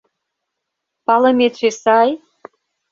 [1.05, 2.09] —Палыметше сай?